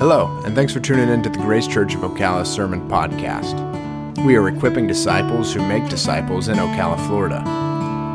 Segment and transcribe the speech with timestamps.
[0.00, 3.54] Hello, and thanks for tuning in to the Grace Church of Ocala Sermon Podcast.
[4.24, 7.42] We are equipping disciples who make disciples in Ocala, Florida.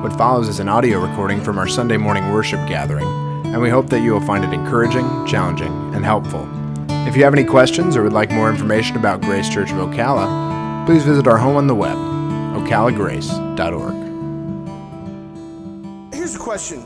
[0.01, 3.05] What follows is an audio recording from our Sunday morning worship gathering,
[3.45, 6.49] and we hope that you will find it encouraging, challenging, and helpful.
[7.07, 10.87] If you have any questions or would like more information about Grace Church of Ocala,
[10.87, 11.97] please visit our home on the web,
[12.57, 13.93] ocalagrace.org.
[16.15, 16.81] Here's a question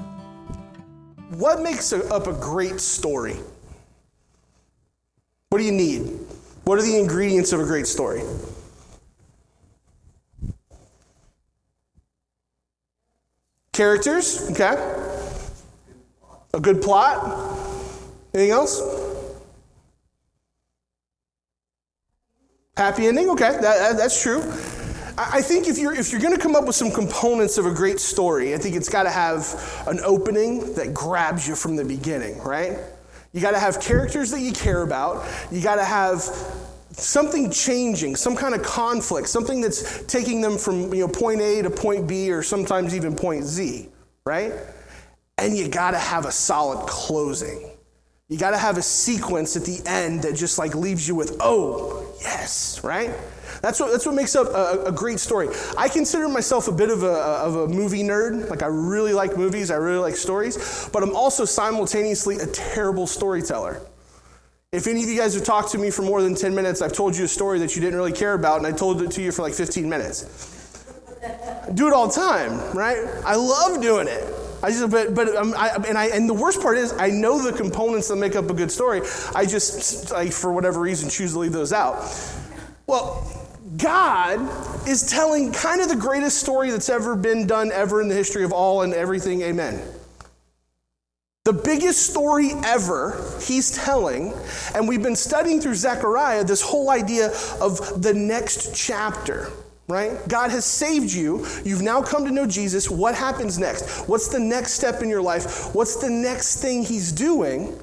[1.37, 3.37] What makes up a great story?
[5.49, 6.01] What do you need?
[6.63, 8.21] What are the ingredients of a great story?
[13.73, 14.75] Characters, okay.
[16.53, 17.57] A good plot.
[18.33, 18.79] Anything else?
[22.77, 24.41] Happy ending, okay, that, that, that's true.
[25.17, 27.73] I think if you're, if you're going to come up with some components of a
[27.73, 31.83] great story, I think it's got to have an opening that grabs you from the
[31.83, 32.77] beginning, right?
[33.31, 35.27] You got to have characters that you care about.
[35.51, 36.21] You got to have
[36.91, 41.61] something changing, some kind of conflict, something that's taking them from you know, point A
[41.61, 43.89] to point B or sometimes even point Z,
[44.25, 44.53] right?
[45.37, 47.69] And you got to have a solid closing.
[48.29, 51.37] You got to have a sequence at the end that just like leaves you with,
[51.39, 53.09] oh, yes, right?
[53.63, 55.49] That's what, that's what makes up a, a, great story.
[55.75, 58.47] I consider myself a bit of a, of a movie nerd.
[58.47, 63.07] Like, I really like movies, I really like stories, but I'm also simultaneously a terrible
[63.07, 63.81] storyteller.
[64.71, 66.93] If any of you guys have talked to me for more than 10 minutes, I've
[66.93, 69.23] told you a story that you didn't really care about, and I told it to
[69.23, 70.75] you for like 15 minutes.
[71.67, 72.99] I do it all the time, right?
[73.25, 74.38] I love doing it.
[74.61, 77.41] I just, but, but um, I, and I, and the worst part is, I know
[77.41, 79.01] the components that make up a good story.
[79.33, 82.03] I just, for whatever reason, choose to leave those out.
[82.87, 83.25] Well,
[83.77, 84.39] God
[84.87, 88.43] is telling kind of the greatest story that's ever been done ever in the history
[88.43, 89.41] of all and everything.
[89.43, 89.81] Amen.
[91.45, 94.33] The biggest story ever he's telling,
[94.75, 99.49] and we've been studying through Zechariah this whole idea of the next chapter,
[99.89, 100.25] right?
[100.27, 101.45] God has saved you.
[101.65, 102.89] You've now come to know Jesus.
[102.89, 104.07] What happens next?
[104.07, 105.73] What's the next step in your life?
[105.73, 107.77] What's the next thing he's doing?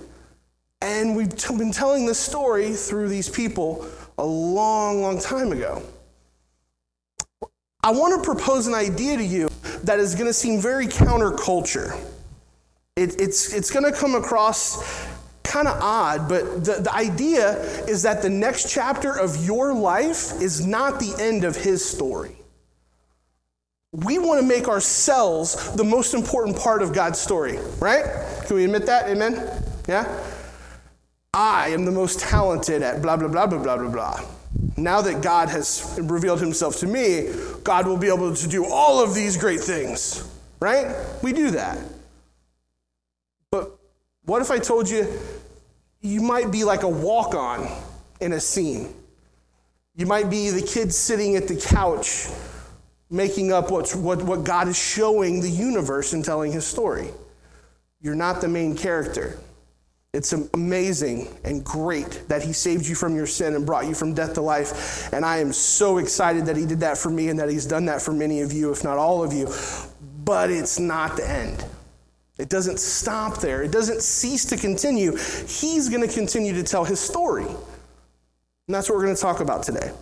[0.81, 3.87] And we've been telling this story through these people
[4.19, 5.83] a long, long time ago.
[7.83, 9.49] I want to propose an idea to you
[9.83, 11.99] that is going to seem very counterculture.
[12.97, 15.07] It, it's it's going to come across
[15.47, 20.41] kind of odd, but the, the idea is that the next chapter of your life
[20.41, 22.37] is not the end of his story.
[23.93, 28.05] We want to make ourselves the most important part of God's story, right?
[28.45, 29.09] Can we admit that?
[29.09, 29.63] Amen?
[29.89, 30.23] Yeah?
[31.33, 34.21] I am the most talented at blah, blah, blah, blah, blah, blah, blah.
[34.77, 37.31] Now that God has revealed himself to me,
[37.65, 40.27] God will be able to do all of these great things,
[40.61, 40.95] right?
[41.23, 41.79] We do that.
[44.27, 45.07] What if I told you
[46.01, 47.69] you might be like a walk on
[48.21, 48.93] in a scene?
[49.95, 52.29] You might be the kid sitting at the couch
[53.09, 57.09] making up what's, what, what God is showing the universe and telling his story.
[58.01, 59.39] You're not the main character.
[60.13, 64.15] It's amazing and great that He saved you from your sin and brought you from
[64.15, 65.13] death to life.
[65.13, 67.85] And I am so excited that He did that for me and that He's done
[67.87, 69.53] that for many of you, if not all of you.
[70.25, 71.65] But it's not the end.
[72.39, 75.17] It doesn't stop there, it doesn't cease to continue.
[75.47, 77.47] He's going to continue to tell His story.
[77.47, 79.93] And that's what we're going to talk about today.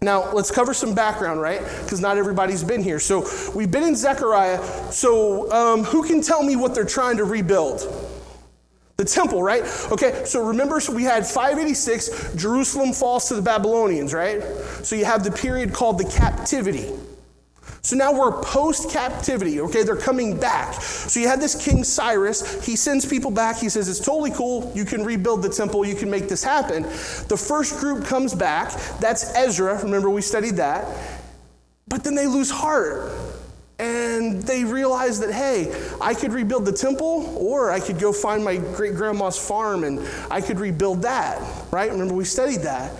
[0.00, 1.60] Now, let's cover some background, right?
[1.82, 3.00] Because not everybody's been here.
[3.00, 4.62] So, we've been in Zechariah.
[4.92, 7.80] So, um, who can tell me what they're trying to rebuild?
[8.96, 9.62] The temple, right?
[9.92, 14.42] Okay, so remember, so we had 586, Jerusalem falls to the Babylonians, right?
[14.82, 16.90] So you have the period called the captivity.
[17.82, 19.82] So now we're post captivity, okay?
[19.82, 20.74] They're coming back.
[20.74, 22.64] So you had this King Cyrus.
[22.64, 23.56] He sends people back.
[23.56, 24.70] He says, It's totally cool.
[24.74, 25.86] You can rebuild the temple.
[25.86, 26.82] You can make this happen.
[26.82, 28.72] The first group comes back.
[29.00, 29.82] That's Ezra.
[29.82, 30.86] Remember, we studied that.
[31.86, 33.10] But then they lose heart.
[33.78, 38.44] And they realize that, hey, I could rebuild the temple, or I could go find
[38.44, 41.40] my great grandma's farm and I could rebuild that,
[41.70, 41.88] right?
[41.88, 42.92] Remember, we studied that.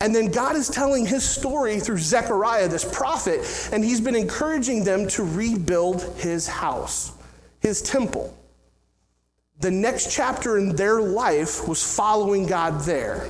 [0.00, 4.84] And then God is telling his story through Zechariah, this prophet, and he's been encouraging
[4.84, 7.12] them to rebuild his house,
[7.60, 8.36] his temple.
[9.60, 13.28] The next chapter in their life was following God there.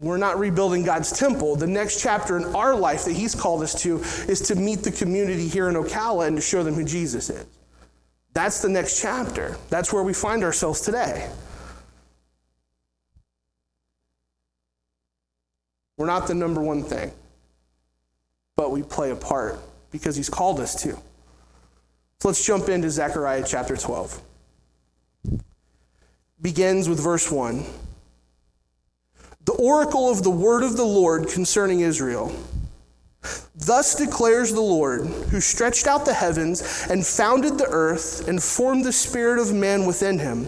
[0.00, 1.56] We're not rebuilding God's temple.
[1.56, 3.96] The next chapter in our life that He's called us to
[4.30, 7.46] is to meet the community here in Ocala and to show them who Jesus is.
[8.34, 9.56] That's the next chapter.
[9.70, 11.30] That's where we find ourselves today.
[15.96, 17.10] We're not the number one thing,
[18.56, 19.58] but we play a part
[19.90, 20.92] because He's called us to.
[22.20, 24.20] So let's jump into Zechariah chapter 12.
[26.40, 27.64] begins with verse 1.
[29.44, 32.32] The oracle of the word of the Lord concerning Israel.
[33.54, 38.84] Thus declares the Lord, who stretched out the heavens and founded the earth and formed
[38.84, 40.46] the spirit of man within him.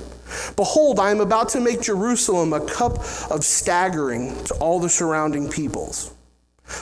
[0.57, 2.99] Behold, I am about to make Jerusalem a cup
[3.31, 6.13] of staggering to all the surrounding peoples.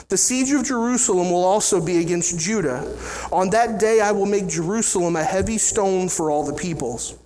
[0.09, 2.97] The siege of Jerusalem will also be against Judah.
[3.31, 7.17] On that day I will make Jerusalem a heavy stone for all the peoples.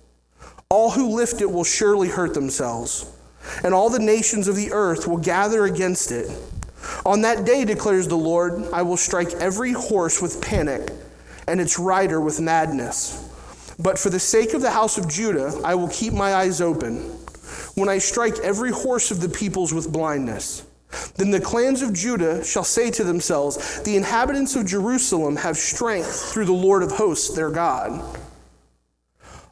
[0.68, 3.06] All who lift it will surely hurt themselves,
[3.62, 6.30] and all the nations of the earth will gather against it.
[7.04, 10.90] On that day, declares the Lord, I will strike every horse with panic
[11.46, 13.28] and its rider with madness.
[13.78, 16.98] But for the sake of the house of Judah, I will keep my eyes open
[17.74, 20.64] when I strike every horse of the peoples with blindness.
[21.16, 26.32] Then the clans of Judah shall say to themselves, The inhabitants of Jerusalem have strength
[26.32, 28.18] through the Lord of hosts, their God.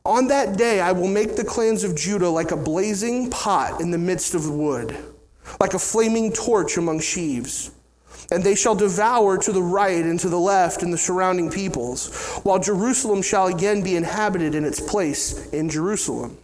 [0.04, 3.90] On that day I will make the clans of Judah like a blazing pot in
[3.90, 4.96] the midst of the wood,
[5.58, 7.70] like a flaming torch among sheaves.
[8.30, 12.40] And they shall devour to the right and to the left and the surrounding peoples,
[12.42, 16.38] while Jerusalem shall again be inhabited in its place in Jerusalem.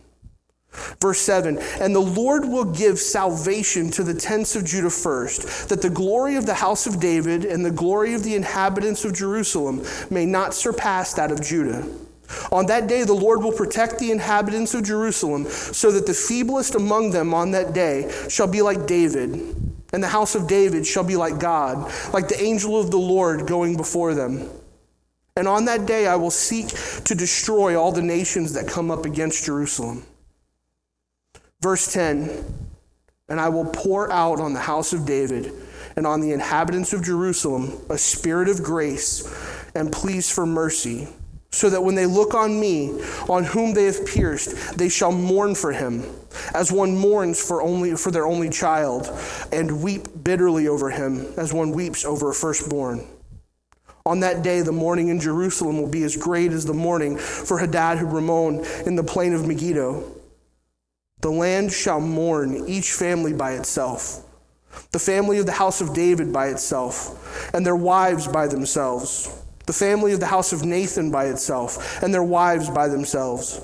[1.00, 5.82] Verse 7 And the Lord will give salvation to the tents of Judah first, that
[5.82, 9.84] the glory of the house of David and the glory of the inhabitants of Jerusalem
[10.11, 11.87] may not surpass that of Judah.
[12.50, 16.75] On that day, the Lord will protect the inhabitants of Jerusalem, so that the feeblest
[16.75, 19.55] among them on that day shall be like David,
[19.96, 23.46] and the house of David shall be like God, like the angel of the Lord
[23.46, 24.46] going before them.
[25.37, 26.69] And on that day, I will seek
[27.04, 30.04] to destroy all the nations that come up against Jerusalem.
[31.62, 32.28] Verse 10
[33.31, 35.50] And I will pour out on the house of David
[35.96, 39.26] and on the inhabitants of Jerusalem a spirit of grace
[39.75, 41.08] and pleas for mercy,
[41.50, 43.00] so that when they look on me,
[43.31, 46.04] on whom they have pierced, they shall mourn for him,
[46.54, 49.10] as one mourns for only for their only child,
[49.52, 53.06] and weep bitterly over him, as one weeps over a firstborn.
[54.06, 57.58] On that day, the mourning in Jerusalem will be as great as the mourning for
[57.58, 60.04] Hadad Rimmon in the plain of Megiddo.
[61.22, 64.24] The land shall mourn, each family by itself,
[64.92, 69.28] the family of the house of David by itself, and their wives by themselves,
[69.66, 73.60] the family of the house of Nathan by itself, and their wives by themselves,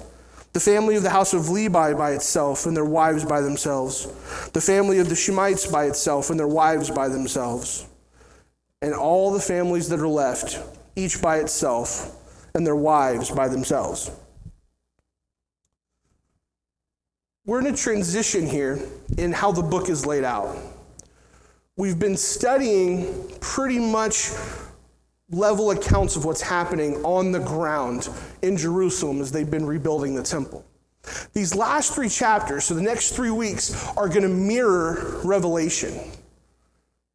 [0.52, 4.06] the family of the house of Levi by itself, and their wives by themselves,
[4.52, 7.86] the family of the Shimeites by itself, and their wives by themselves,
[8.82, 10.60] and all the families that are left,
[10.94, 12.14] each by itself,
[12.54, 14.10] and their wives by themselves.
[17.44, 18.78] We're in a transition here
[19.18, 20.56] in how the book is laid out.
[21.76, 24.30] We've been studying pretty much
[25.32, 28.08] level accounts of what's happening on the ground
[28.42, 30.64] in Jerusalem as they've been rebuilding the temple.
[31.32, 35.98] These last three chapters, so the next three weeks, are going to mirror Revelation.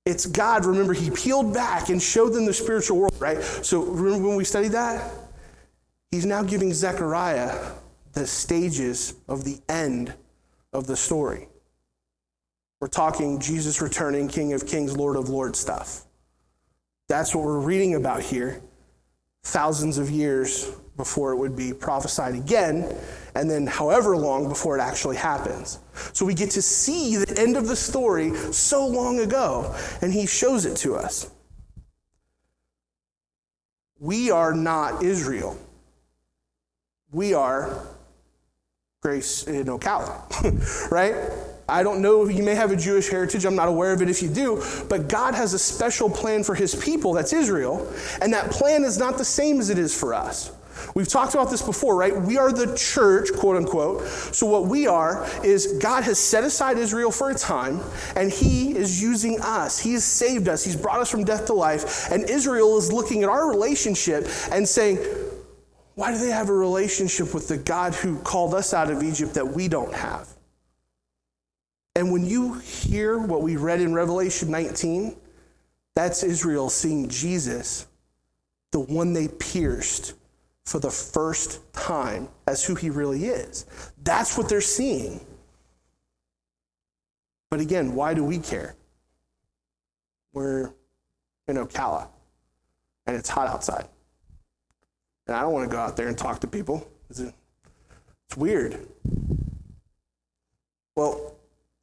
[0.05, 3.41] It's God, remember, He peeled back and showed them the spiritual world, right?
[3.41, 5.13] So remember when we studied that?
[6.11, 7.71] He's now giving Zechariah
[8.13, 10.13] the stages of the end
[10.73, 11.47] of the story.
[12.79, 16.06] We're talking Jesus returning, King of Kings, Lord of Lords stuff.
[17.07, 18.61] That's what we're reading about here,
[19.43, 22.93] thousands of years before it would be prophesied again,
[23.35, 25.79] and then however long before it actually happens.
[26.11, 30.25] So we get to see the end of the story so long ago, and he
[30.25, 31.29] shows it to us.
[33.99, 35.57] We are not Israel.
[37.11, 37.87] We are
[39.01, 41.15] Grace in Ocala, right?
[41.69, 44.21] I don't know you may have a Jewish heritage, I'm not aware of it if
[44.21, 48.51] you do, but God has a special plan for his people, that's Israel, and that
[48.51, 50.51] plan is not the same as it is for us.
[50.93, 52.15] We've talked about this before, right?
[52.15, 54.07] We are the church, quote unquote.
[54.07, 57.81] So, what we are is God has set aside Israel for a time,
[58.15, 59.79] and He is using us.
[59.79, 60.63] He has saved us.
[60.63, 62.11] He's brought us from death to life.
[62.11, 64.99] And Israel is looking at our relationship and saying,
[65.95, 69.33] why do they have a relationship with the God who called us out of Egypt
[69.33, 70.36] that we don't have?
[71.97, 75.17] And when you hear what we read in Revelation 19,
[75.95, 77.87] that's Israel seeing Jesus,
[78.71, 80.13] the one they pierced
[80.63, 83.65] for the first time as who he really is.
[84.03, 85.19] That's what they're seeing.
[87.49, 88.75] But again, why do we care?
[90.33, 90.69] We're
[91.47, 92.09] in Ocala
[93.07, 93.87] and it's hot outside.
[95.25, 96.87] And I don't want to go out there and talk to people.
[97.09, 97.33] It's
[98.35, 98.85] weird.
[100.95, 101.33] Well,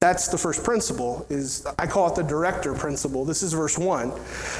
[0.05, 3.25] That's the first principle is I call it the director principle.
[3.25, 4.13] This is verse 1.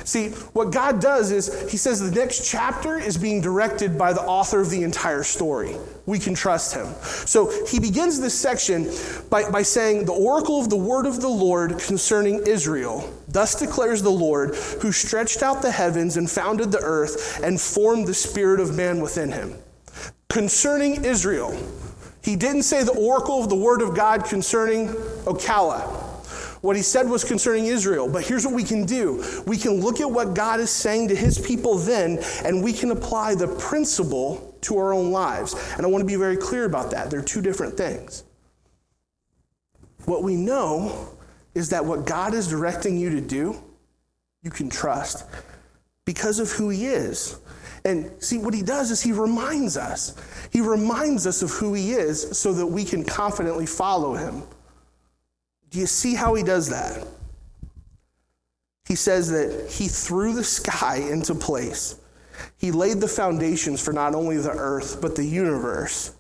[0.07, 4.23] See, what God does is he says the next chapter is being directed by the
[4.23, 5.77] author of the entire story.
[6.07, 6.87] We can trust him.
[7.27, 8.91] So he begins this section
[9.29, 13.13] by, by saying, The oracle of the word of the Lord concerning Israel.
[13.29, 18.07] Thus declares the Lord, who stretched out the heavens and founded the earth and formed
[18.07, 19.59] the spirit of man within him.
[20.31, 21.55] Concerning Israel.
[22.25, 24.89] He didn't say the oracle of the word of God concerning
[25.27, 25.83] Ocala.
[26.63, 28.09] What he said was concerning Israel.
[28.11, 31.15] But here's what we can do we can look at what God is saying to
[31.15, 35.55] his people then, and we can apply the principle to our own lives.
[35.77, 37.11] And I want to be very clear about that.
[37.11, 38.25] They're two different things.
[40.07, 41.11] What we know
[41.55, 43.63] is that what God is directing you to do,
[44.43, 45.27] you can trust
[46.07, 47.39] because of who he is.
[47.85, 50.15] And see, what he does is he reminds us.
[50.51, 54.43] He reminds us of who he is so that we can confidently follow him.
[55.71, 57.07] Do you see how he does that?
[58.87, 61.97] He says that he threw the sky into place.
[62.59, 66.15] He laid the foundations for not only the earth, but the universe.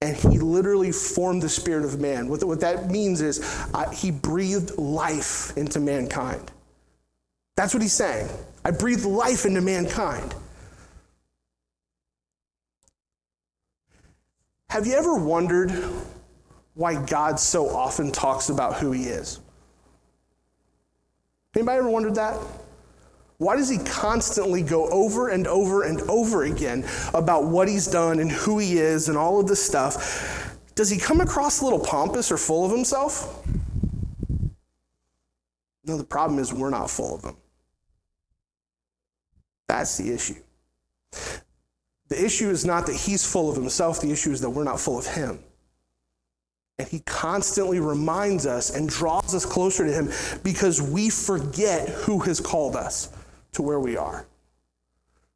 [0.00, 2.28] And he literally formed the spirit of man.
[2.28, 3.40] What, that means is
[3.72, 6.50] uh, he breathed life into mankind.
[7.56, 8.28] That's what he's saying.
[8.64, 10.34] I breathed life into mankind.
[14.74, 15.70] Have you ever wondered
[16.74, 19.38] why God so often talks about who he is?
[21.54, 22.36] Anybody ever wondered that?
[23.36, 28.18] Why does he constantly go over and over and over again about what he's done
[28.18, 30.58] and who he is and all of this stuff?
[30.74, 33.46] Does he come across a little pompous or full of himself?
[35.84, 37.36] No, the problem is we're not full of him.
[39.68, 40.42] That's the issue.
[42.14, 44.78] The issue is not that he's full of himself, the issue is that we're not
[44.78, 45.40] full of him.
[46.78, 50.12] And he constantly reminds us and draws us closer to him
[50.44, 53.08] because we forget who has called us
[53.52, 54.26] to where we are.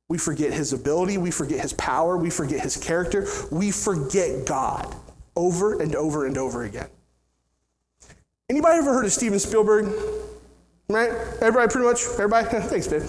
[0.08, 4.94] We forget his ability, we forget his power, we forget his character, we forget God
[5.35, 6.88] over and over and over again.
[8.49, 9.92] Anybody ever heard of Steven Spielberg?
[10.88, 11.11] Right?
[11.40, 12.04] Everybody pretty much?
[12.04, 12.47] Everybody?
[12.68, 13.02] Thanks, babe.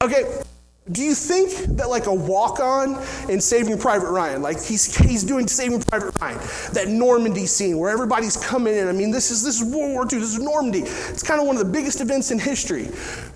[0.00, 0.42] Okay,
[0.90, 5.46] do you think that like a walk-on in Saving Private Ryan, like he's he's doing
[5.46, 6.38] Saving Private Ryan,
[6.72, 8.88] that Normandy scene where everybody's coming in?
[8.88, 10.18] I mean, this is this is World War II.
[10.18, 10.80] This is Normandy.
[10.80, 12.88] It's kind of one of the biggest events in history.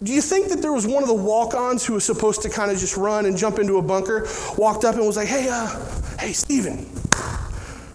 [0.03, 2.71] Do you think that there was one of the walk-ons who was supposed to kind
[2.71, 5.69] of just run and jump into a bunker, walked up and was like, "Hey, uh,
[6.19, 6.87] hey, Steven."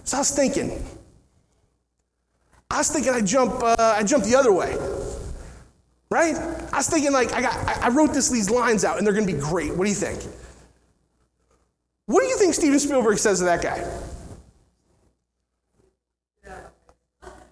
[0.04, 0.84] So I was thinking.
[2.70, 4.76] I was thinking I jump uh, I jump the other way.
[6.10, 6.36] Right?
[6.36, 9.28] I was thinking, like, I, got, I wrote this, these lines out, and they're going
[9.28, 9.76] to be great.
[9.76, 10.22] What do you think?
[12.06, 13.86] What do you think Steven Spielberg says to that guy?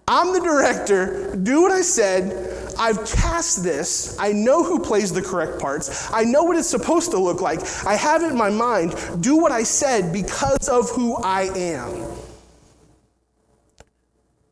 [0.08, 1.36] I'm the director.
[1.36, 2.74] Do what I said.
[2.78, 4.16] I've cast this.
[4.18, 6.10] I know who plays the correct parts.
[6.12, 7.60] I know what it's supposed to look like.
[7.84, 8.94] I have it in my mind.
[9.20, 12.06] Do what I said because of who I am.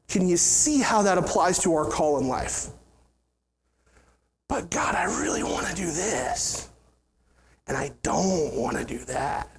[0.08, 2.68] Can you see how that applies to our call in life?
[4.54, 6.68] But God, I really want to do this.
[7.66, 9.50] And I don't want to do that.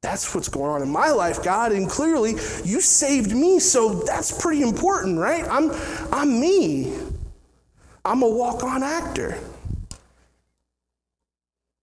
[0.00, 1.70] That's what's going on in my life, God.
[1.70, 2.32] And clearly,
[2.64, 5.44] you saved me, so that's pretty important, right?
[5.48, 5.70] I'm,
[6.12, 6.92] I'm me.
[8.04, 9.38] I'm a walk on actor.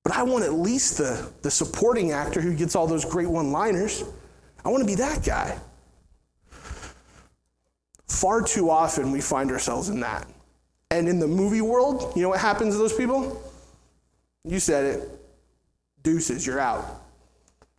[0.04, 3.54] But I want at least the, the supporting actor who gets all those great one
[3.54, 4.04] liners.
[4.66, 5.58] I want to be that guy.
[8.10, 10.28] Far too often, we find ourselves in that.
[10.92, 13.42] And in the movie world, you know what happens to those people?
[14.44, 15.10] You said it.
[16.02, 17.04] Deuces, you're out.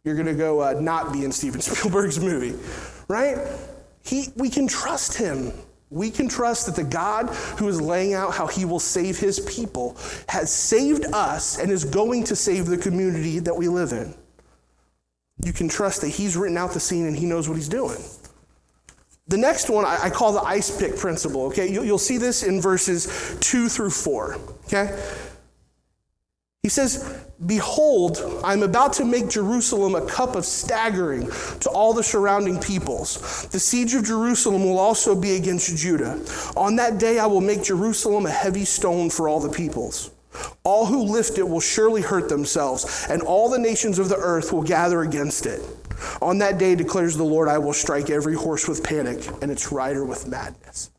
[0.05, 2.57] You're going to go uh, not be in Steven Spielberg's movie,
[3.09, 3.39] right?
[4.03, 5.53] He, we can trust him.
[5.91, 9.41] We can trust that the God who is laying out how he will save his
[9.41, 9.97] people
[10.29, 14.15] has saved us and is going to save the community that we live in.
[15.43, 17.99] You can trust that he's written out the scene and he knows what he's doing.
[19.31, 21.71] The next one I, call the ice pick principle, okay?
[21.71, 25.01] You'll see this in verses two through four, okay?
[26.65, 32.03] He says, Behold, I'm about to make Jerusalem a cup of staggering to all the
[32.03, 33.47] surrounding peoples.
[33.53, 36.21] The siege of Jerusalem will also be against Judah.
[36.57, 40.11] On that day, I will make Jerusalem a heavy stone for all the peoples.
[40.65, 44.53] All who lift it will surely hurt themselves, and all the nations of the earth
[44.53, 45.63] will gather against it.
[46.23, 49.73] On that day, declares the Lord, I will strike every horse with panic and its
[49.73, 50.91] rider with madness.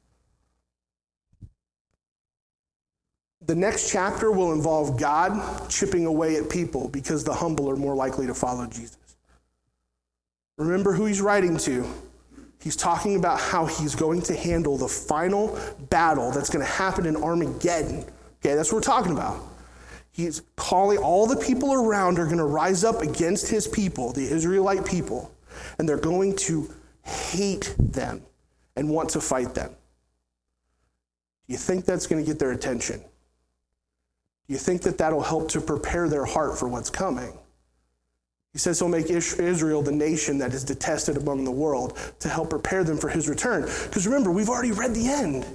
[3.43, 7.96] The next chapter will involve God chipping away at people because the humble are more
[7.96, 8.98] likely to follow Jesus.
[10.58, 11.86] Remember who he's writing to.
[12.62, 17.08] He's talking about how he's going to handle the final battle that's going to happen
[17.08, 18.05] in Armageddon.
[18.39, 19.50] Okay, that's what we're talking about.
[20.12, 24.24] He's calling all the people around are going to rise up against his people, the
[24.24, 25.34] Israelite people,
[25.80, 26.70] and they're going to
[27.03, 28.22] hate them
[28.75, 29.70] and want to fight them.
[31.48, 33.00] Do you think that's going to get their attention?
[33.00, 37.38] Do you think that that'll help to prepare their heart for what's coming?
[38.53, 42.50] He says he'll make Israel the nation that is detested among the world to help
[42.50, 43.62] prepare them for his return.
[43.62, 45.46] Because remember, we've already read the end.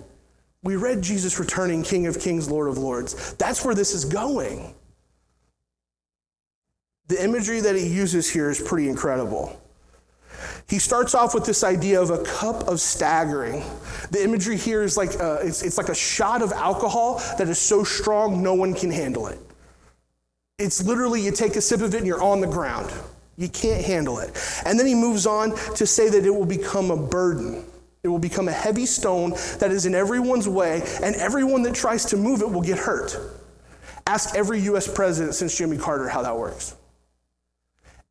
[0.66, 3.34] We read Jesus returning, King of Kings, Lord of Lords.
[3.34, 4.74] That's where this is going.
[7.06, 9.62] The imagery that he uses here is pretty incredible.
[10.68, 13.62] He starts off with this idea of a cup of staggering.
[14.10, 17.60] The imagery here is like a, it's, it's like a shot of alcohol that is
[17.60, 19.38] so strong no one can handle it.
[20.58, 22.92] It's literally you take a sip of it and you're on the ground.
[23.36, 24.36] You can't handle it.
[24.66, 27.64] And then he moves on to say that it will become a burden.
[28.06, 32.04] It will become a heavy stone that is in everyone's way, and everyone that tries
[32.04, 33.18] to move it will get hurt.
[34.06, 36.76] Ask every US president since Jimmy Carter how that works.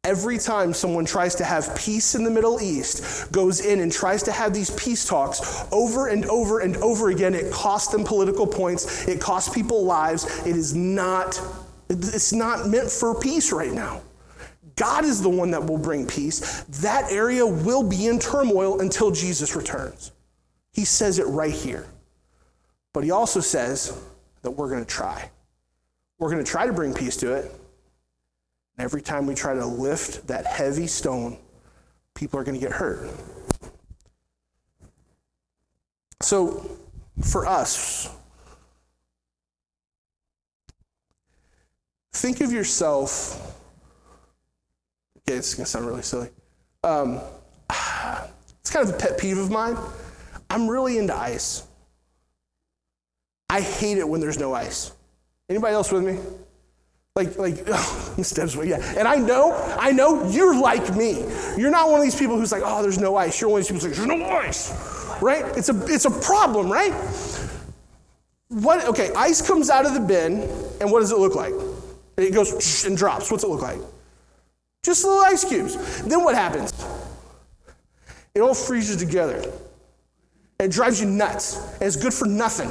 [0.03, 4.21] Every time someone tries to have peace in the Middle East, goes in and tries
[4.23, 8.45] to have these peace talks over and over and over again, it costs them political
[8.45, 10.25] points, it costs people lives.
[10.45, 11.41] It is not
[11.89, 14.01] it's not meant for peace right now.
[14.75, 16.63] God is the one that will bring peace.
[16.81, 20.11] That area will be in turmoil until Jesus returns.
[20.71, 21.87] He says it right here.
[22.93, 23.97] But he also says
[24.41, 25.31] that we're going to try.
[26.19, 27.45] We're going to try to bring peace to it.
[27.45, 31.37] And every time we try to lift that heavy stone,
[32.13, 33.09] people are going to get hurt.
[36.21, 36.69] So,
[37.21, 38.09] for us,
[42.15, 43.55] Think of yourself.
[45.27, 46.29] Okay, it's to sound really silly.
[46.83, 47.19] Um,
[48.59, 49.77] it's kind of a pet peeve of mine.
[50.49, 51.63] I'm really into ice.
[53.49, 54.91] I hate it when there's no ice.
[55.49, 56.19] Anybody else with me?
[57.15, 57.55] Like, like,
[58.23, 58.81] Steps, yeah.
[58.97, 61.25] And I know, I know you're like me.
[61.57, 63.39] You're not one of these people who's like, oh, there's no ice.
[63.39, 65.45] You're one of these people who's like, there's no ice, right?
[65.57, 66.93] It's a, it's a problem, right?
[68.49, 68.85] What?
[68.85, 70.41] Okay, ice comes out of the bin,
[70.81, 71.53] and what does it look like?
[72.17, 73.31] It goes and drops.
[73.31, 73.79] What's it look like?
[74.85, 76.03] Just little ice cubes.
[76.03, 76.71] Then what happens?
[78.35, 79.43] It all freezes together.
[80.59, 81.57] It drives you nuts.
[81.57, 82.69] And it's good for nothing.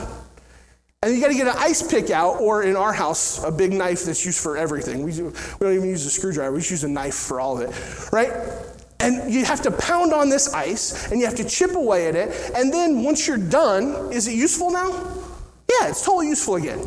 [1.02, 3.72] And you got to get an ice pick out, or in our house, a big
[3.72, 5.02] knife that's used for everything.
[5.02, 7.68] We, we don't even use a screwdriver, we just use a knife for all of
[7.68, 8.32] it, right?
[9.00, 12.14] And you have to pound on this ice, and you have to chip away at
[12.14, 12.52] it.
[12.54, 14.88] And then once you're done, is it useful now?
[15.68, 16.86] Yeah, it's totally useful again.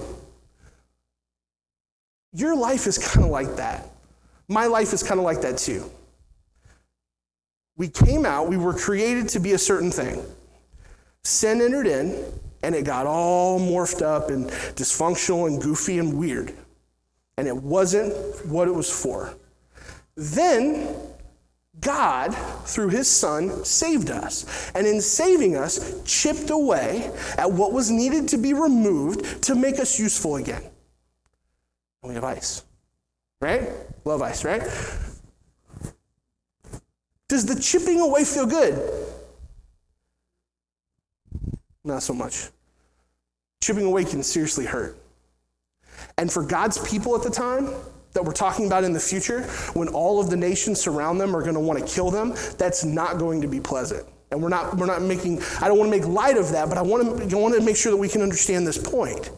[2.32, 3.88] Your life is kind of like that.
[4.48, 5.90] My life is kind of like that too.
[7.76, 10.24] We came out, we were created to be a certain thing.
[11.24, 12.24] Sin entered in,
[12.64, 16.54] and it got all morphed up and dysfunctional and goofy and weird.
[17.38, 18.14] And it wasn't
[18.48, 19.36] what it was for.
[20.16, 20.88] Then
[21.80, 22.34] God,
[22.66, 24.72] through his son, saved us.
[24.74, 29.80] And in saving us, chipped away at what was needed to be removed to make
[29.80, 30.64] us useful again.
[32.02, 32.64] We have ice.
[33.40, 33.70] Right?
[34.06, 34.62] Love ice, right?
[37.28, 39.04] Does the chipping away feel good?
[41.84, 42.50] Not so much.
[43.62, 44.98] Chipping away can seriously hurt.
[46.18, 47.70] And for God's people at the time,
[48.14, 51.42] that we're talking about in the future, when all of the nations surround them are
[51.42, 54.08] going to want to kill them, that's not going to be pleasant.
[54.32, 56.80] And we're not, we're not making, I don't want to make light of that, but
[56.80, 59.30] I want to, I want to make sure that we can understand this point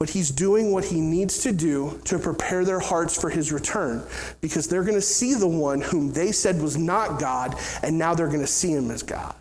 [0.00, 4.02] but he's doing what he needs to do to prepare their hearts for his return
[4.40, 8.14] because they're going to see the one whom they said was not God, and now
[8.14, 9.34] they're going to see him as God.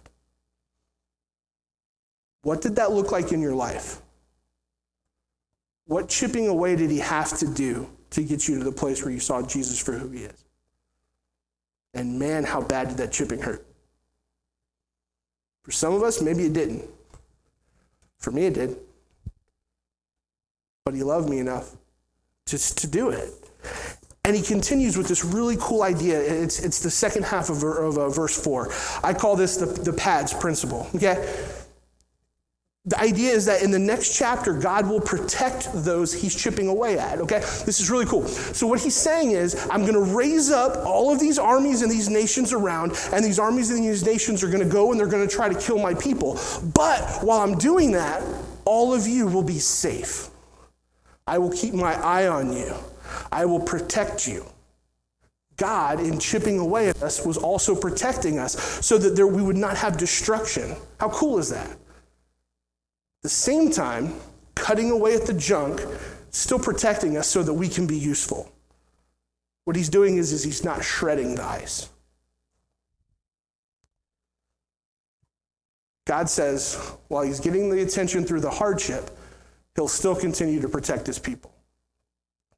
[2.42, 4.02] What did that look like in your life?
[5.86, 9.14] What chipping away did he have to do to get you to the place where
[9.14, 10.46] you saw Jesus for who he is?
[11.94, 13.66] And man, how bad did that chipping hurt?
[15.64, 16.84] For some of us, maybe it didn't.
[18.18, 18.76] For me, it did
[20.86, 21.76] but he loved me enough
[22.46, 23.30] just to do it.
[24.26, 26.20] And he continues with this really cool idea.
[26.20, 28.72] It's, it's the second half of, of uh, verse 4.
[29.04, 30.88] I call this the, the pads principle.
[30.96, 31.56] Okay?
[32.86, 36.98] The idea is that in the next chapter, God will protect those he's chipping away
[36.98, 37.20] at.
[37.20, 37.40] Okay?
[37.40, 38.28] This is really cool.
[38.28, 41.92] So, what he's saying is, I'm going to raise up all of these armies and
[41.92, 45.08] these nations around, and these armies and these nations are going to go and they're
[45.08, 46.40] going to try to kill my people.
[46.74, 48.24] But while I'm doing that,
[48.66, 50.30] all of you will be safe.
[51.30, 52.74] I will keep my eye on you.
[53.32, 54.46] I will protect you.
[55.58, 59.56] God, in chipping away at us, was also protecting us so that there, we would
[59.56, 60.76] not have destruction.
[61.00, 61.70] How cool is that?
[61.70, 61.78] At
[63.22, 64.16] the same time,
[64.56, 65.86] cutting away at the junk,
[66.32, 68.52] still protecting us so that we can be useful.
[69.66, 71.90] What he's doing is, is he's not shredding the ice.
[76.08, 76.74] God says,
[77.08, 79.12] while he's getting the attention through the hardship,
[79.80, 81.54] he'll still continue to protect his people.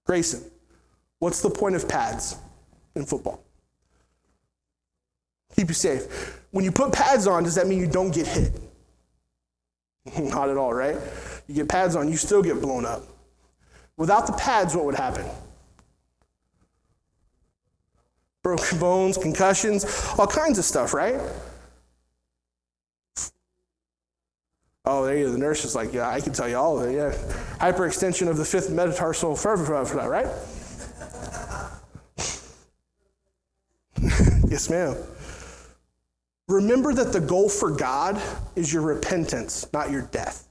[0.05, 0.43] Grayson,
[1.19, 2.35] what's the point of pads
[2.95, 3.43] in football?
[5.55, 6.39] Keep you safe.
[6.49, 8.59] When you put pads on, does that mean you don't get hit?
[10.19, 10.97] Not at all, right?
[11.47, 13.03] You get pads on, you still get blown up.
[13.97, 15.27] Without the pads, what would happen?
[18.41, 19.85] Broken bones, concussions,
[20.17, 21.21] all kinds of stuff, right?
[24.85, 25.31] Oh, there you go.
[25.31, 26.95] The nurse is like, yeah, I can tell you all of it.
[26.95, 27.11] Yeah.
[27.59, 30.25] Hyperextension of the fifth metatarsal, right?
[34.49, 34.95] yes, ma'am.
[36.47, 38.21] Remember that the goal for God
[38.55, 40.47] is your repentance, not your death.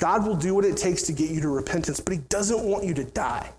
[0.00, 2.84] God will do what it takes to get you to repentance, but He doesn't want
[2.84, 3.50] you to die.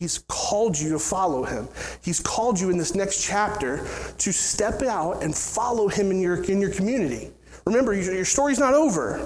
[0.00, 1.68] He's called you to follow him.
[2.02, 3.86] He's called you in this next chapter
[4.16, 7.30] to step out and follow him in your, in your community.
[7.66, 9.18] Remember, your story's not over.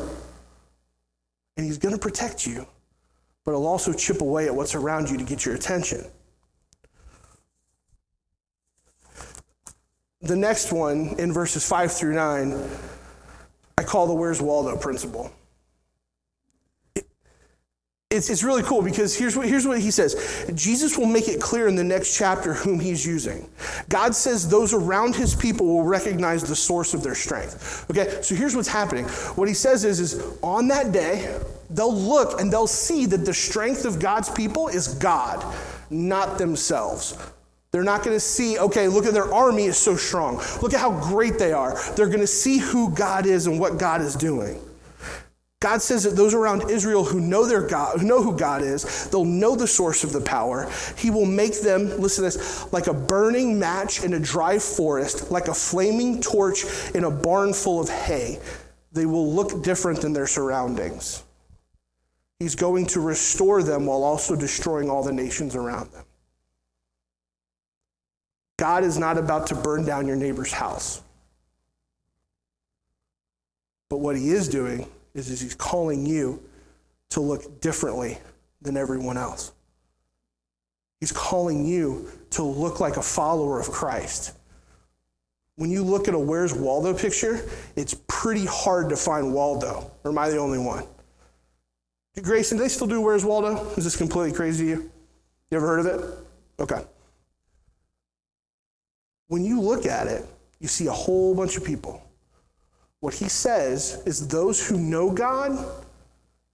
[1.56, 2.66] And he's going to protect you,
[3.44, 6.04] but he'll also chip away at what's around you to get your attention.
[10.22, 12.68] The next one in verses 5 through 9,
[13.78, 15.32] I call the Where's Waldo principle
[18.14, 21.40] it's, it's really cool because here's what, here's what he says Jesus will make it
[21.40, 23.48] clear in the next chapter whom he's using.
[23.88, 27.86] God says those around his people will recognize the source of their strength.
[27.90, 29.04] Okay, so here's what's happening.
[29.34, 31.38] What he says is, is on that day,
[31.70, 35.44] they'll look and they'll see that the strength of God's people is God,
[35.90, 37.18] not themselves.
[37.72, 40.36] They're not going to see, okay, look at their army is so strong.
[40.62, 41.76] Look at how great they are.
[41.96, 44.60] They're going to see who God is and what God is doing.
[45.64, 49.08] God says that those around Israel who know their God, who know who God is,
[49.08, 50.70] they'll know the source of the power.
[50.98, 55.30] He will make them, listen to this, like a burning match in a dry forest,
[55.30, 58.40] like a flaming torch in a barn full of hay.
[58.92, 61.24] They will look different than their surroundings.
[62.38, 66.04] He's going to restore them while also destroying all the nations around them.
[68.58, 71.00] God is not about to burn down your neighbor's house.
[73.88, 76.42] But what he is doing is, is he's calling you
[77.10, 78.18] to look differently
[78.60, 79.52] than everyone else.
[81.00, 84.32] He's calling you to look like a follower of Christ.
[85.56, 87.46] When you look at a Where's Waldo picture,
[87.76, 89.90] it's pretty hard to find Waldo.
[90.02, 90.84] Or am I the only one?
[92.20, 93.68] Grayson, they still do Where's Waldo?
[93.76, 94.90] Is this completely crazy to you?
[95.50, 96.18] You ever heard of it?
[96.58, 96.84] Okay.
[99.28, 100.24] When you look at it,
[100.58, 102.02] you see a whole bunch of people
[103.04, 105.62] what he says is those who know God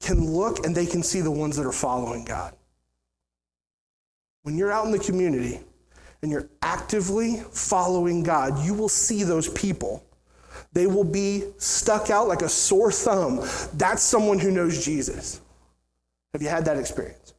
[0.01, 2.53] can look and they can see the ones that are following God.
[4.43, 5.61] When you're out in the community
[6.23, 10.05] and you're actively following God, you will see those people.
[10.73, 13.47] They will be stuck out like a sore thumb.
[13.75, 15.41] That's someone who knows Jesus.
[16.33, 17.33] Have you had that experience?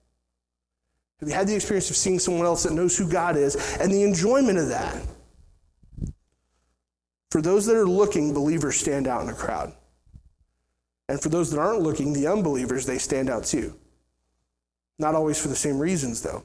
[1.19, 3.91] Have you had the experience of seeing someone else that knows who God is and
[3.91, 4.95] the enjoyment of that?
[7.31, 9.73] For those that are looking, believers stand out in a crowd.
[11.07, 13.73] And for those that aren't looking, the unbelievers, they stand out too.
[14.99, 16.43] Not always for the same reasons, though.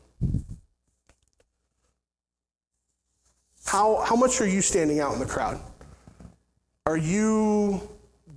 [3.67, 5.61] How, how much are you standing out in the crowd?
[6.87, 7.81] Are you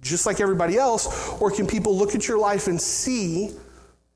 [0.01, 3.51] just like everybody else, or can people look at your life and see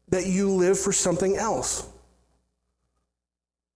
[0.10, 1.88] that you live for something else?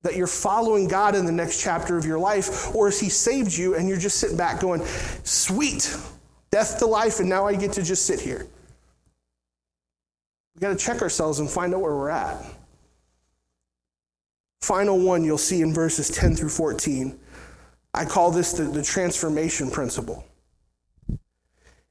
[0.03, 3.53] That you're following God in the next chapter of your life, or has He saved
[3.53, 4.86] you and you're just sitting back going,
[5.23, 5.95] sweet,
[6.51, 8.47] death to life, and now I get to just sit here?
[10.55, 12.43] We've got to check ourselves and find out where we're at.
[14.62, 17.19] Final one you'll see in verses 10 through 14.
[17.93, 20.25] I call this the, the transformation principle.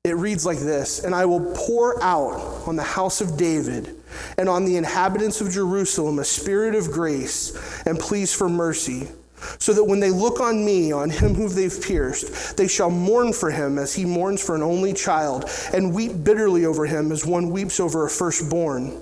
[0.04, 3.95] It reads like this And I will pour out on the house of David
[4.38, 9.08] and on the inhabitants of Jerusalem a spirit of grace and pleas for mercy,
[9.58, 13.32] so that when they look on me, on him whom they've pierced, they shall mourn
[13.32, 17.26] for him as he mourns for an only child, and weep bitterly over him as
[17.26, 18.98] one weeps over a firstborn.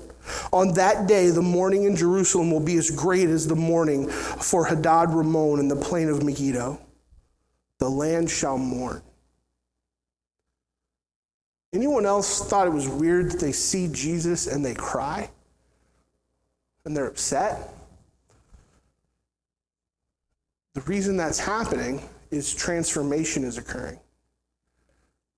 [0.53, 4.65] On that day, the mourning in Jerusalem will be as great as the mourning for
[4.65, 6.81] Hadad Ramon in the plain of Megiddo.
[7.79, 9.03] The land shall mourn.
[11.75, 15.29] Anyone else thought it was weird that they see Jesus and they cry?
[16.85, 17.75] And they're upset?
[20.75, 23.99] The reason that's happening is transformation is occurring.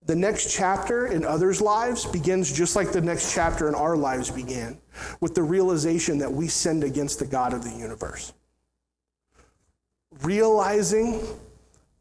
[0.05, 4.31] The next chapter in others' lives begins just like the next chapter in our lives
[4.31, 4.79] began,
[5.21, 8.33] with the realization that we sinned against the God of the universe.
[10.23, 11.21] Realizing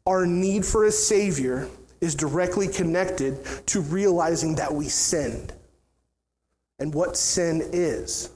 [0.06, 1.68] our need for a Savior
[2.00, 5.52] is directly connected to realizing that we sinned
[6.78, 8.30] and what sin is.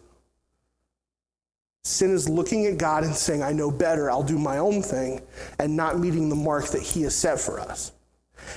[1.85, 5.23] Sin is looking at God and saying, I know better, I'll do my own thing,
[5.59, 7.93] and not meeting the mark that He has set for us.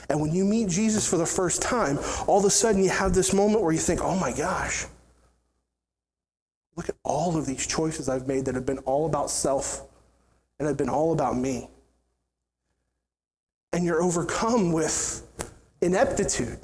[0.09, 3.13] And when you meet Jesus for the first time, all of a sudden you have
[3.13, 4.85] this moment where you think, oh my gosh,
[6.75, 9.83] look at all of these choices I've made that have been all about self
[10.59, 11.69] and have been all about me.
[13.73, 15.27] And you're overcome with
[15.81, 16.59] ineptitude.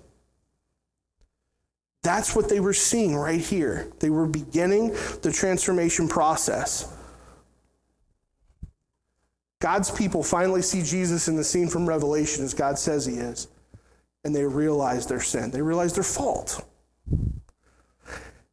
[2.02, 3.92] That's what they were seeing right here.
[4.00, 6.94] They were beginning the transformation process.
[9.60, 13.50] God's people finally see Jesus in the scene from Revelation as God says he is,
[14.24, 15.52] and they realize their sin.
[15.52, 16.66] They realize their fault.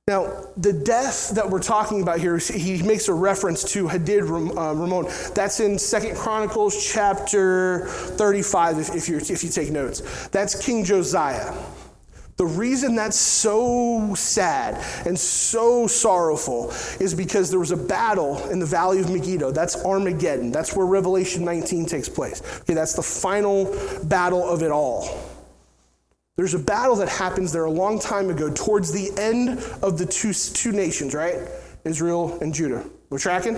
[0.08, 4.72] Now, the death that we're talking about here, he makes a reference to Hadid uh,
[4.72, 5.06] Ramon.
[5.34, 10.28] That's in Second Chronicles chapter 35, if, if, if you take notes.
[10.28, 11.52] That's King Josiah.
[12.36, 14.76] The reason that's so sad
[15.08, 19.50] and so sorrowful is because there was a battle in the valley of Megiddo.
[19.50, 20.52] That's Armageddon.
[20.52, 22.42] That's where Revelation 19 takes place.
[22.60, 25.35] Okay, that's the final battle of it all.
[26.36, 30.04] There's a battle that happens there a long time ago towards the end of the
[30.04, 31.36] two, two nations, right?
[31.84, 32.84] Israel and Judah.
[33.08, 33.54] We're tracking?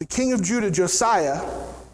[0.00, 1.42] The king of Judah, Josiah,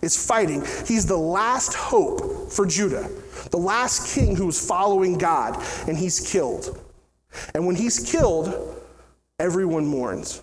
[0.03, 0.63] is fighting.
[0.87, 3.09] He's the last hope for Judah,
[3.51, 6.79] the last king who was following God, and he's killed.
[7.55, 8.77] And when he's killed,
[9.39, 10.43] everyone mourns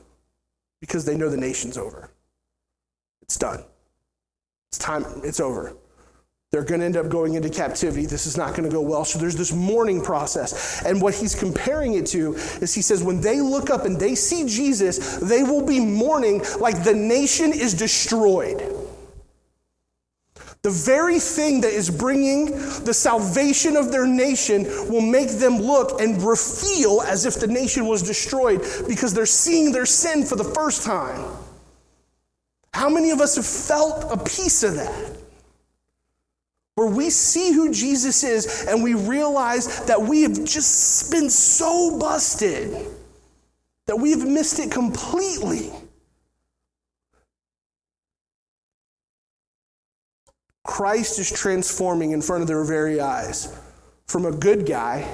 [0.80, 2.10] because they know the nation's over.
[3.22, 3.64] It's done.
[4.72, 5.76] It's time, it's over.
[6.52, 8.06] They're going to end up going into captivity.
[8.06, 9.04] This is not going to go well.
[9.04, 10.82] So there's this mourning process.
[10.86, 14.16] And what he's comparing it to is he says, when they look up and they
[14.16, 18.64] see Jesus, they will be mourning like the nation is destroyed.
[20.62, 22.52] The very thing that is bringing
[22.84, 27.88] the salvation of their nation will make them look and feel as if the nation
[27.88, 31.26] was destroyed because they're seeing their sin for the first time.
[32.74, 35.18] How many of us have felt a piece of that?
[36.78, 41.98] Where we see who Jesus is and we realize that we have just been so
[41.98, 42.72] busted
[43.88, 45.72] that we have missed it completely.
[50.66, 53.58] Christ is transforming in front of their very eyes
[54.06, 55.12] from a good guy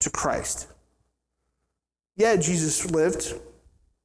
[0.00, 0.66] to Christ.
[2.16, 3.34] Yeah, Jesus lived.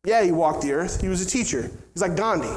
[0.03, 0.99] Yeah, he walked the earth.
[0.99, 1.71] He was a teacher.
[1.93, 2.49] He's like Gandhi.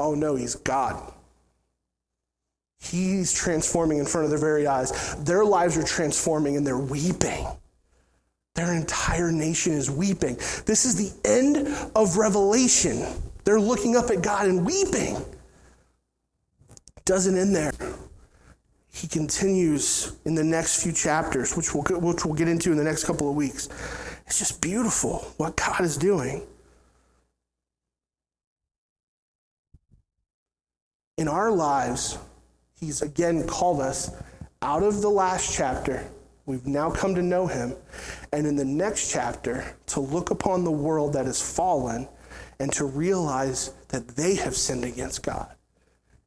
[0.00, 1.12] Oh no, he's God.
[2.80, 5.14] He's transforming in front of their very eyes.
[5.16, 7.46] Their lives are transforming and they're weeping.
[8.54, 10.36] Their entire nation is weeping.
[10.64, 13.06] This is the end of Revelation.
[13.44, 15.22] They're looking up at God and weeping.
[17.04, 17.72] Doesn't end there.
[18.92, 22.84] He continues in the next few chapters, which we'll, which we'll get into in the
[22.84, 23.68] next couple of weeks.
[24.26, 26.42] It's just beautiful what God is doing.
[31.20, 32.16] In our lives,
[32.80, 34.10] He's again called us
[34.62, 36.10] out of the last chapter.
[36.46, 37.74] We've now come to know Him.
[38.32, 42.08] And in the next chapter, to look upon the world that has fallen
[42.58, 45.54] and to realize that they have sinned against God.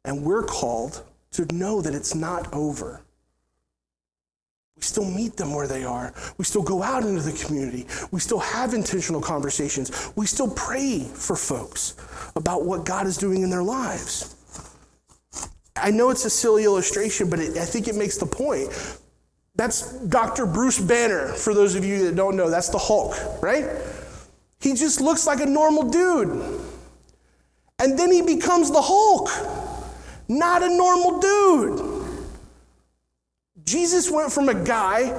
[0.06, 3.02] And we're called to know that it's not over.
[4.76, 6.14] We still meet them where they are.
[6.38, 7.88] We still go out into the community.
[8.12, 10.12] We still have intentional conversations.
[10.16, 11.96] We still pray for folks
[12.36, 14.36] about what God is doing in their lives.
[15.76, 18.70] I know it's a silly illustration, but it, I think it makes the point.
[19.56, 20.46] That's Dr.
[20.46, 22.50] Bruce Banner, for those of you that don't know.
[22.50, 23.66] That's the Hulk, right?
[24.60, 26.30] He just looks like a normal dude.
[27.80, 29.30] And then he becomes the Hulk,
[30.28, 31.94] not a normal dude.
[33.66, 35.14] Jesus went from a guy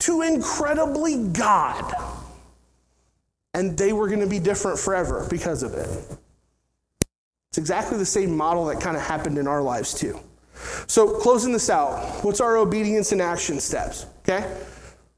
[0.00, 1.94] to incredibly God.
[3.54, 6.18] And they were going to be different forever because of it.
[7.50, 10.20] It's exactly the same model that kind of happened in our lives, too.
[10.86, 14.06] So, closing this out, what's our obedience and action steps?
[14.20, 14.48] Okay?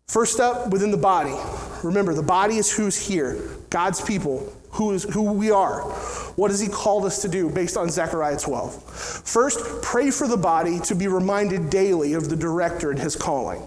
[0.07, 1.35] First up, within the body.
[1.83, 5.83] Remember, the body is who's here, God's people, who is who we are.
[6.37, 8.83] What has He called us to do based on Zechariah 12?
[8.83, 13.63] First, pray for the body to be reminded daily of the director and his calling.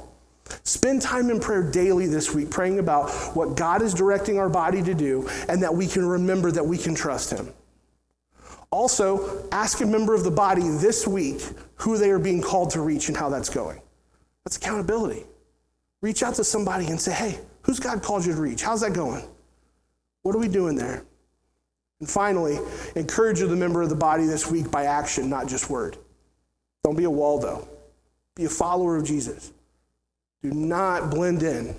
[0.64, 4.82] Spend time in prayer daily this week, praying about what God is directing our body
[4.82, 7.54] to do and that we can remember that we can trust Him.
[8.76, 11.42] Also, ask a member of the body this week
[11.76, 13.82] who they are being called to reach and how that's going.
[14.44, 15.24] That's accountability.
[16.02, 18.62] Reach out to somebody and say, hey, who's God called you to reach?
[18.64, 19.24] How's that going?
[20.24, 21.06] What are we doing there?
[22.02, 22.60] And finally,
[22.98, 25.96] encourage the member of the body this week by action, not just word.
[26.84, 27.66] Don't be a Waldo.
[28.36, 29.54] Be a follower of Jesus.
[30.44, 31.74] Do not blend in.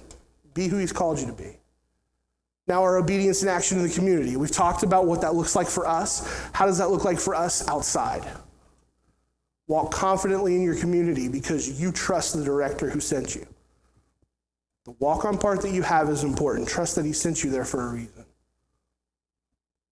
[0.55, 1.59] Be who he's called you to be.
[2.67, 4.37] Now, our obedience and action in the community.
[4.37, 6.51] We've talked about what that looks like for us.
[6.53, 8.27] How does that look like for us outside?
[9.69, 13.47] Walk confidently in your community because you trust the director who sent you.
[14.85, 16.69] The walk on part that you have is important.
[16.69, 18.25] Trust that he sent you there for a reason.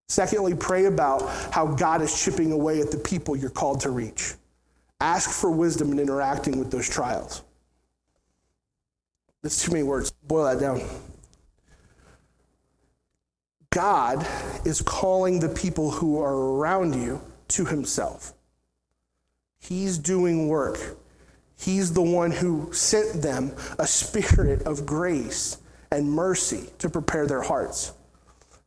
[0.09, 4.35] Secondly, pray about how God is chipping away at the people you're called to reach.
[5.01, 7.43] Ask for wisdom in interacting with those trials.
[9.43, 10.13] That's too many words.
[10.27, 10.81] Boil that down.
[13.75, 14.25] God
[14.65, 18.33] is calling the people who are around you to himself.
[19.59, 20.97] He's doing work.
[21.59, 25.59] He's the one who sent them a spirit of grace
[25.91, 27.93] and mercy to prepare their hearts.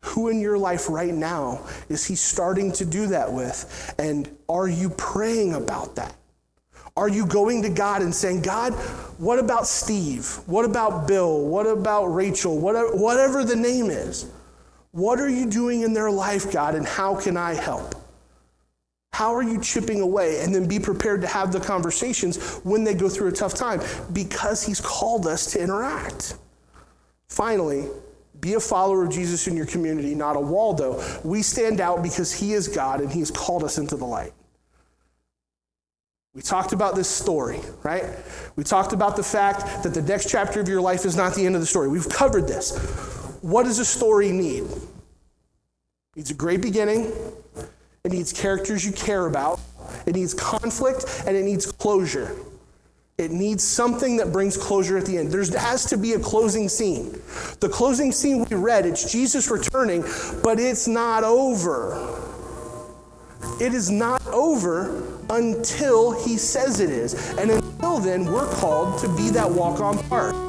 [0.01, 3.95] Who in your life right now is he starting to do that with?
[3.97, 6.15] And are you praying about that?
[6.97, 8.73] Are you going to God and saying, God,
[9.19, 10.27] what about Steve?
[10.47, 11.45] What about Bill?
[11.45, 12.59] What about Rachel?
[12.59, 14.29] Whatever, whatever the name is.
[14.91, 17.95] What are you doing in their life, God, and how can I help?
[19.13, 20.41] How are you chipping away?
[20.41, 23.81] And then be prepared to have the conversations when they go through a tough time
[24.13, 26.35] because He's called us to interact.
[27.27, 27.87] Finally,
[28.39, 31.03] be a follower of Jesus in your community, not a Waldo.
[31.23, 34.33] We stand out because He is God and He has called us into the light.
[36.35, 38.05] We talked about this story, right?
[38.55, 41.43] We talked about the fact that the next chapter of your life is not the
[41.43, 41.87] end of the story.
[41.87, 43.16] We've covered this.
[43.47, 44.63] What does a story need?
[44.63, 47.13] It needs a great beginning,
[48.03, 49.61] it needs characters you care about,
[50.05, 52.35] it needs conflict, and it needs closure.
[53.17, 55.31] It needs something that brings closure at the end.
[55.31, 57.21] There has to be a closing scene.
[57.61, 60.03] The closing scene we read, it's Jesus returning,
[60.43, 61.95] but it's not over.
[63.61, 67.13] It is not over until he says it is.
[67.37, 70.46] And until then, we're called to be that walk on part.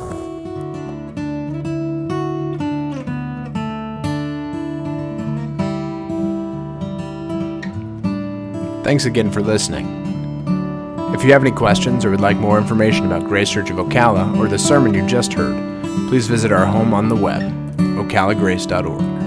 [8.88, 9.85] Thanks again for listening.
[11.12, 14.38] If you have any questions or would like more information about Grace Church of Ocala
[14.38, 15.55] or the sermon you just heard,
[16.09, 17.42] please visit our home on the web,
[17.77, 19.17] ocalagrace.org.